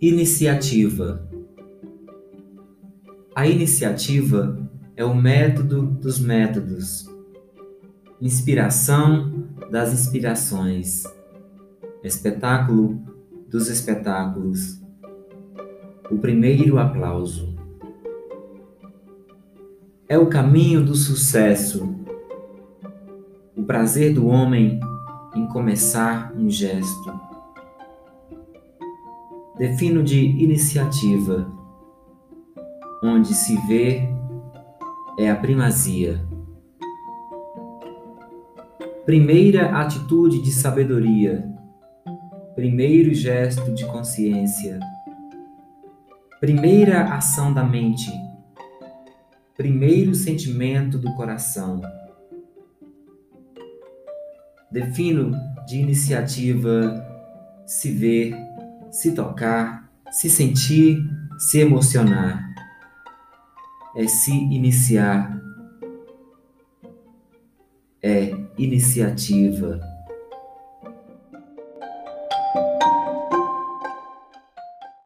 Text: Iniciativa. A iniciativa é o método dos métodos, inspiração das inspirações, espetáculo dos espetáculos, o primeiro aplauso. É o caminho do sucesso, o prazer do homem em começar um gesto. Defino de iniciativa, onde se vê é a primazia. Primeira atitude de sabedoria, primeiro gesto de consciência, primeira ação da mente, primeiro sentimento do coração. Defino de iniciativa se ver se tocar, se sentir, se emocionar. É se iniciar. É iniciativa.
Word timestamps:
Iniciativa. 0.00 1.26
A 3.34 3.46
iniciativa 3.46 4.58
é 4.96 5.04
o 5.04 5.14
método 5.14 5.82
dos 5.82 6.18
métodos, 6.18 7.08
inspiração 8.20 9.44
das 9.70 9.92
inspirações, 9.92 11.04
espetáculo 12.02 13.00
dos 13.48 13.68
espetáculos, 13.68 14.82
o 16.10 16.18
primeiro 16.18 16.78
aplauso. 16.78 17.54
É 20.08 20.18
o 20.18 20.26
caminho 20.26 20.84
do 20.84 20.96
sucesso, 20.96 21.94
o 23.56 23.62
prazer 23.62 24.12
do 24.12 24.26
homem 24.26 24.80
em 25.36 25.46
começar 25.46 26.34
um 26.36 26.50
gesto. 26.50 27.33
Defino 29.56 30.02
de 30.02 30.18
iniciativa, 30.18 31.48
onde 33.04 33.32
se 33.32 33.56
vê 33.68 34.08
é 35.16 35.30
a 35.30 35.36
primazia. 35.36 36.20
Primeira 39.06 39.80
atitude 39.80 40.42
de 40.42 40.50
sabedoria, 40.50 41.48
primeiro 42.56 43.14
gesto 43.14 43.72
de 43.72 43.86
consciência, 43.86 44.80
primeira 46.40 47.14
ação 47.14 47.54
da 47.54 47.62
mente, 47.62 48.10
primeiro 49.56 50.16
sentimento 50.16 50.98
do 50.98 51.14
coração. 51.14 51.80
Defino 54.68 55.30
de 55.64 55.78
iniciativa 55.78 57.06
se 57.64 57.92
ver 57.92 58.53
se 58.94 59.10
tocar, 59.10 59.90
se 60.08 60.30
sentir, 60.30 61.04
se 61.36 61.58
emocionar. 61.58 62.54
É 63.96 64.06
se 64.06 64.30
iniciar. 64.32 65.40
É 68.00 68.32
iniciativa. 68.56 69.80